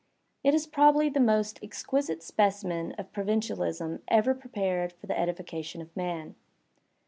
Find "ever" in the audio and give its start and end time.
4.07-4.33